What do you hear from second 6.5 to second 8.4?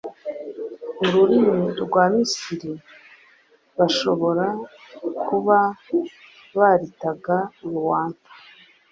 baritaga Ruanta.